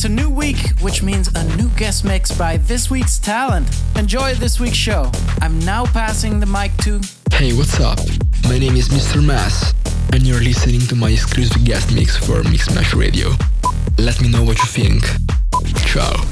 It's 0.00 0.06
a 0.06 0.08
new 0.08 0.30
week, 0.30 0.56
which 0.80 1.02
means 1.02 1.28
a 1.34 1.44
new 1.58 1.68
guest 1.76 2.06
mix 2.06 2.32
by 2.32 2.56
this 2.56 2.88
week's 2.90 3.18
talent. 3.18 3.68
Enjoy 3.96 4.32
this 4.32 4.58
week's 4.58 4.78
show. 4.78 5.12
I'm 5.42 5.58
now 5.58 5.84
passing 5.84 6.40
the 6.40 6.46
mic 6.46 6.74
to. 6.84 7.02
Hey, 7.30 7.52
what's 7.52 7.78
up? 7.80 7.98
My 8.44 8.58
name 8.58 8.76
is 8.76 8.88
Mr. 8.88 9.22
Mess, 9.22 9.74
and 10.14 10.26
you're 10.26 10.40
listening 10.40 10.80
to 10.88 10.96
my 10.96 11.10
exclusive 11.10 11.66
guest 11.66 11.94
mix 11.94 12.16
for 12.16 12.40
Mixmash 12.44 12.98
Radio. 12.98 13.32
Let 13.98 14.22
me 14.22 14.30
know 14.30 14.42
what 14.42 14.56
you 14.56 14.64
think. 14.64 15.04
Ciao. 15.84 16.29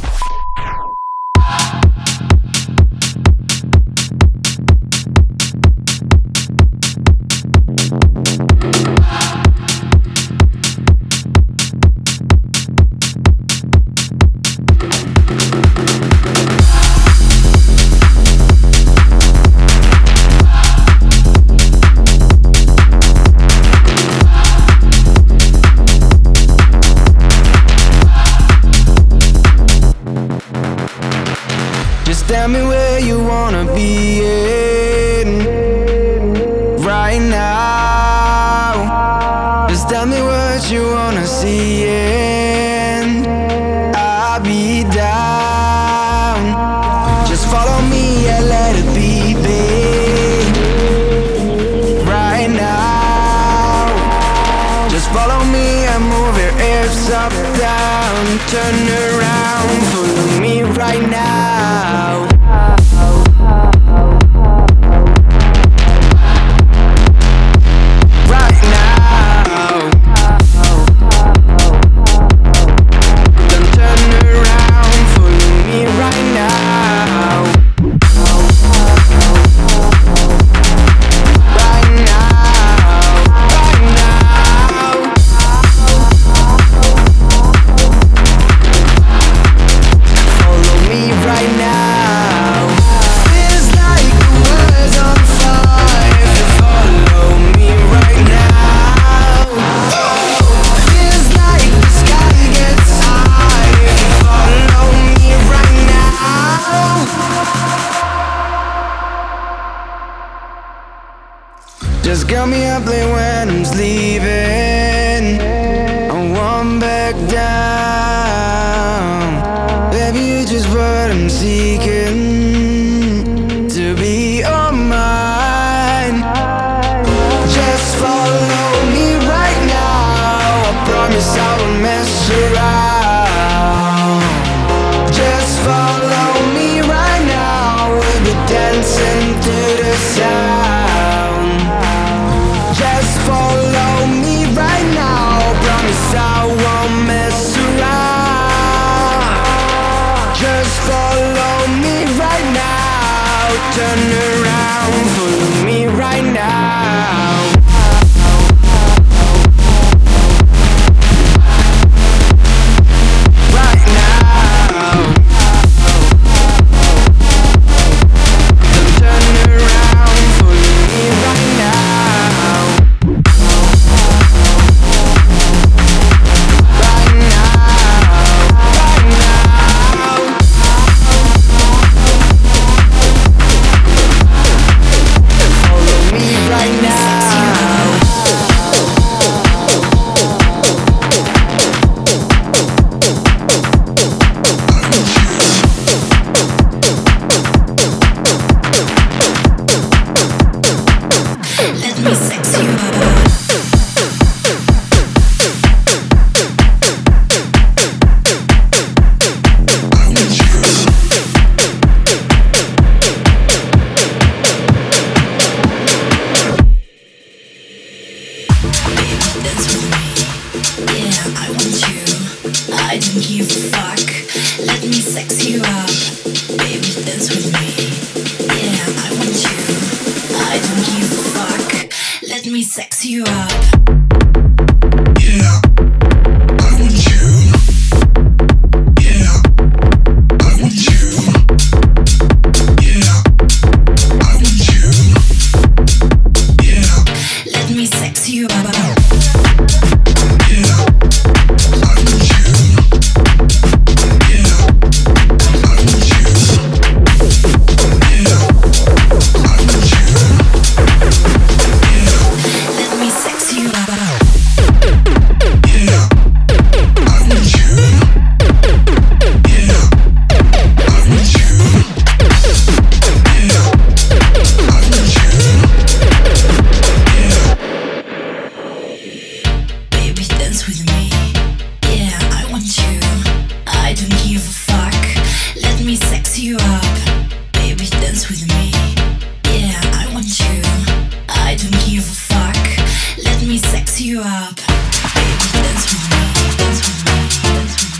you 294.01 294.21
up. 294.21 294.55
Baby, 294.55 295.49
dance 295.53 295.93
with 295.93 296.11
me. 296.11 296.23
Dance 296.57 296.81
with 296.87 297.05
me. 297.05 297.29
Dance 297.43 297.75
with 297.75 297.93
me. 297.93 297.98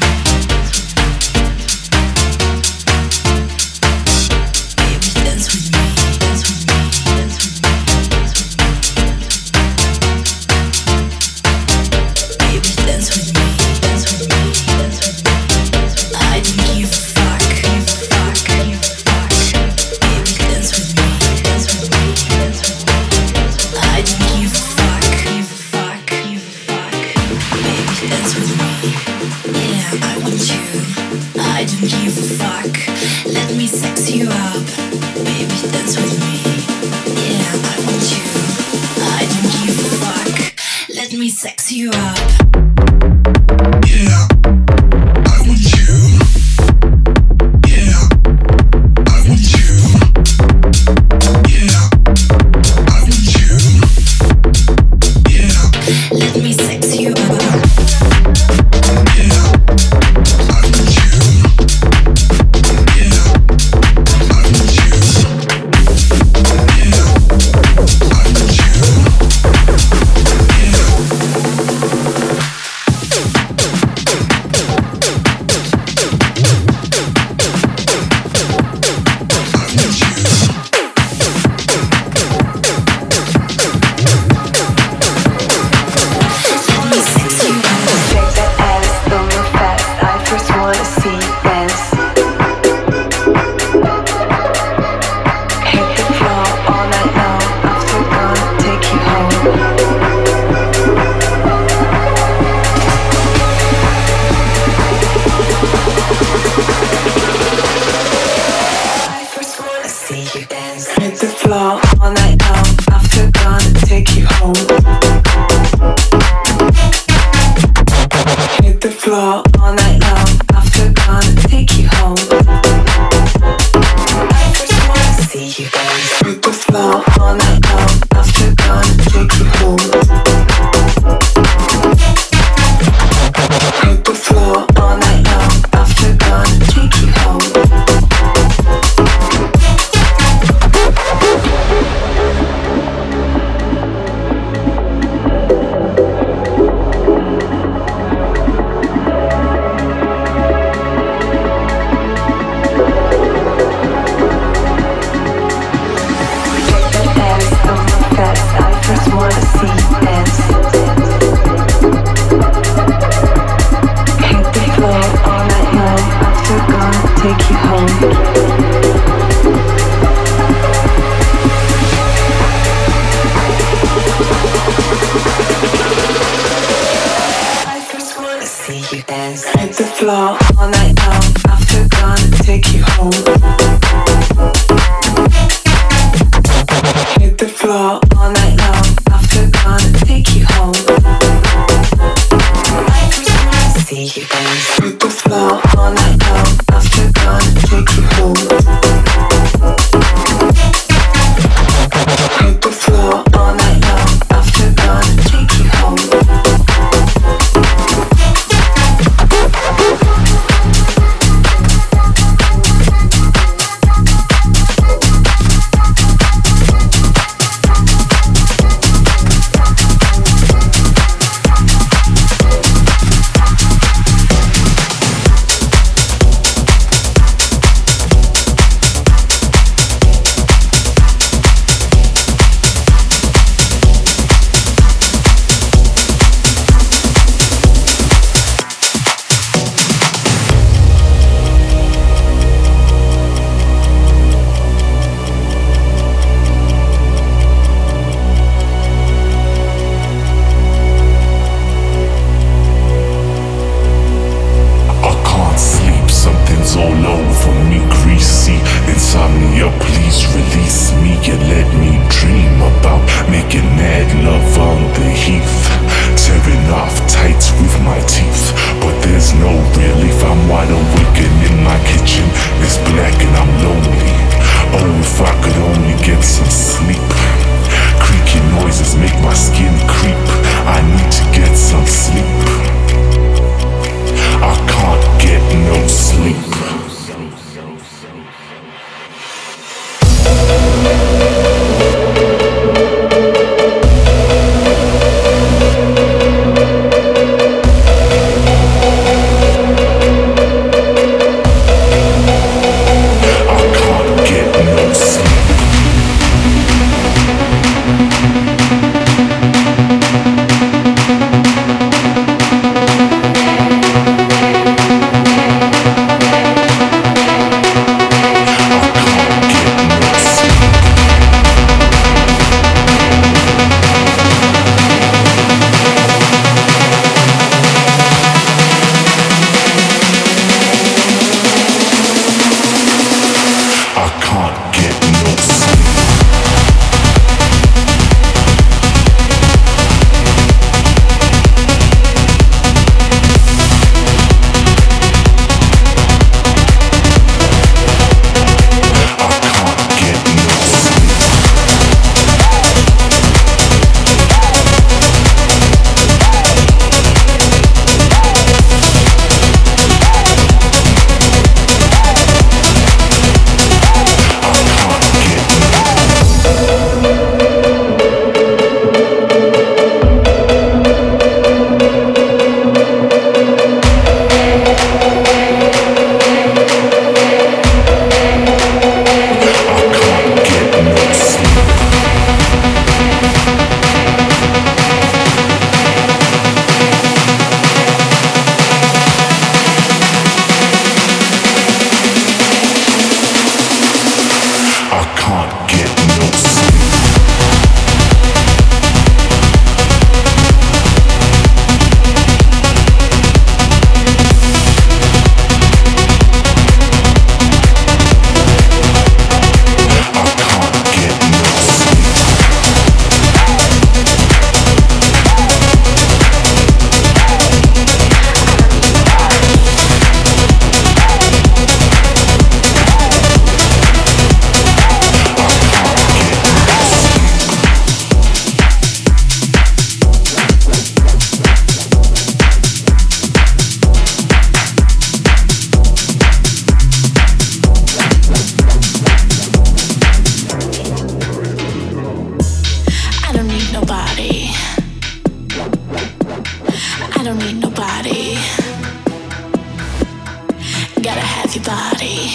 body. 451.69 452.31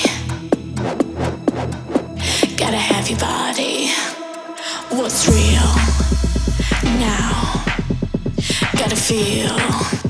Gotta 2.55 2.77
have 2.77 3.09
your 3.09 3.17
body. 3.17 3.89
What's 4.91 5.27
real 5.27 5.73
now? 6.99 7.63
Gotta 8.77 8.95
feel. 8.95 10.02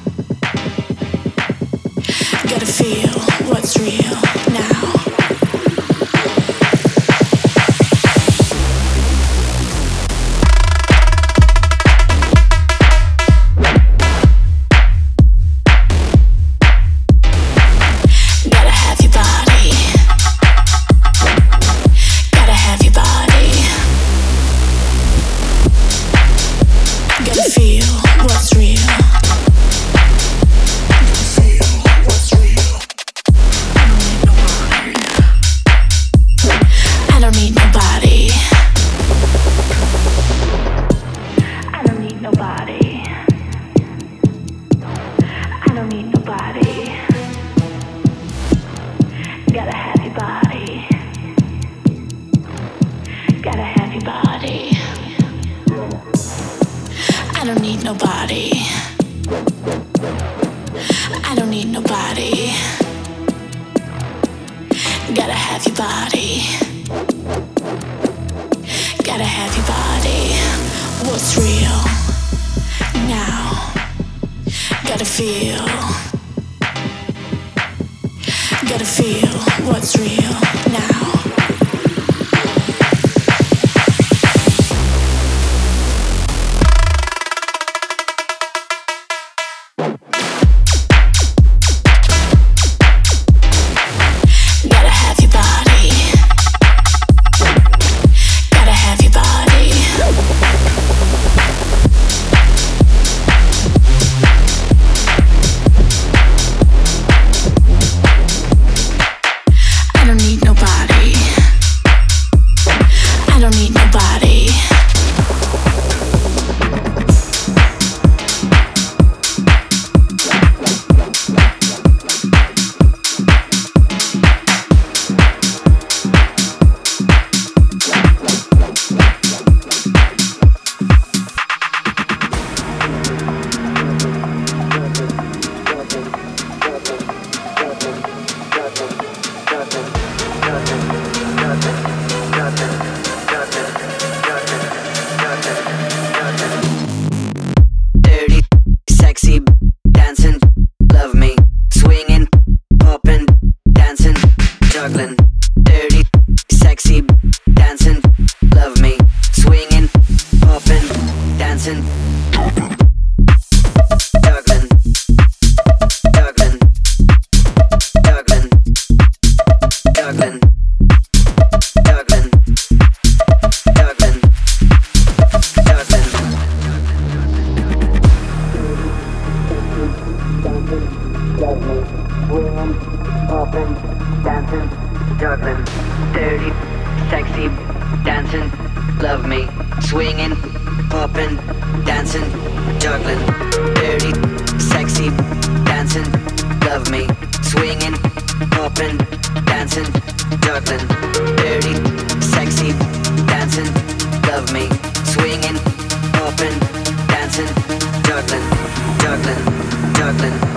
happened. 210.21 210.52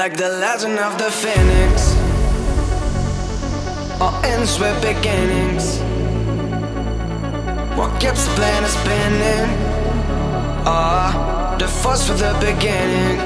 Like 0.00 0.16
the 0.16 0.30
legend 0.30 0.78
of 0.78 0.96
the 0.96 1.10
phoenix. 1.10 1.94
All 4.00 4.14
ends 4.24 4.58
with 4.58 4.74
beginnings. 4.80 5.78
What 7.76 7.90
keeps 8.00 8.24
the 8.26 8.34
planet 8.36 8.70
spinning? 8.70 9.48
Ah, 10.64 11.54
the 11.58 11.68
force 11.68 12.06
for 12.08 12.14
the 12.14 12.32
beginning. 12.40 13.18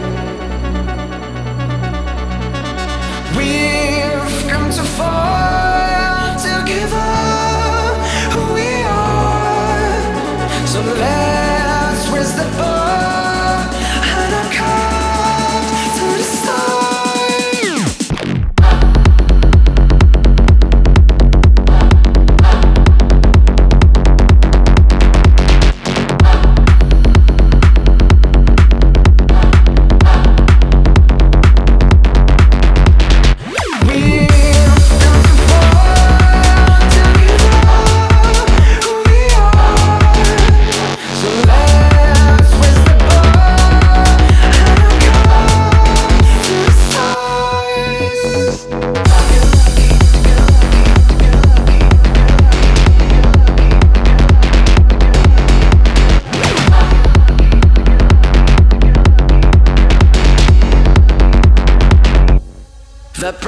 We've 3.36 4.50
come 4.50 4.68
too 4.76 4.88
far 4.98 6.36
to 6.44 6.52
give 6.66 6.92
up 6.92 7.96
who 8.34 8.42
we 8.52 8.70
are. 8.82 10.66
So 10.66 10.80
let's 10.82 11.33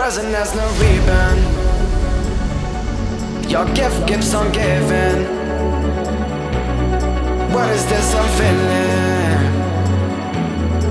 present 0.07 0.33
has 0.37 0.55
no 0.55 0.67
ribbon. 0.83 1.37
Your 3.51 3.67
gift 3.75 4.07
keeps 4.07 4.33
on 4.35 4.53
giving. 4.53 5.19
What 7.53 7.69
is 7.71 7.85
this 7.87 8.15
I'm 8.15 8.29
feeling? 8.39 9.41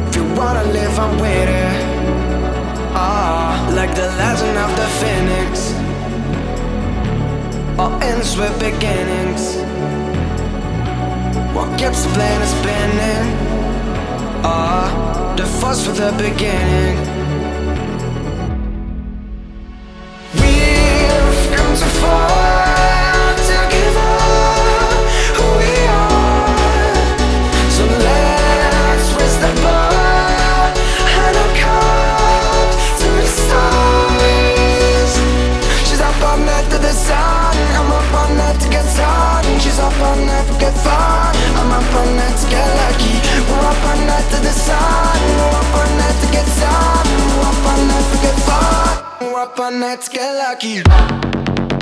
If 0.09 0.15
you 0.17 0.25
wanna 0.35 0.65
live, 0.65 0.99
I'm 0.99 1.17
it. 1.23 1.49
Ah, 2.93 3.71
like 3.73 3.95
the 3.95 4.07
legend 4.21 4.57
of 4.65 4.71
the 4.81 4.87
phoenix. 4.99 5.51
All 7.79 7.93
ends 8.03 8.35
with 8.35 8.53
beginnings. 8.59 9.43
What 11.55 11.69
keeps 11.79 12.03
the 12.03 12.11
planet 12.15 12.49
spinning? 12.57 13.27
Ah, 14.43 15.33
the 15.37 15.45
force 15.45 15.85
for 15.85 15.93
the 15.93 16.11
beginning. 16.21 17.14
Up 49.55 49.59
all 49.59 49.71
night 49.71 50.01
to 50.01 50.09
get 50.09 50.33
lucky. 50.33 51.74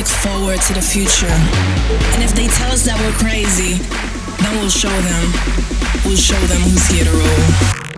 look 0.00 0.08
forward 0.08 0.58
to 0.62 0.72
the 0.72 0.80
future. 0.80 1.26
And 2.14 2.22
if 2.22 2.32
they 2.32 2.46
tell 2.46 2.72
us 2.72 2.84
that 2.86 2.96
we're 2.96 3.12
crazy, 3.20 3.74
then 4.40 4.56
we'll 4.56 4.70
show 4.70 4.88
them. 4.88 5.32
We'll 6.06 6.16
show 6.16 6.40
them 6.46 6.62
who's 6.62 6.86
here 6.86 7.04
to 7.04 7.10
rule. 7.10 7.89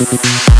Yeah. 0.00 0.53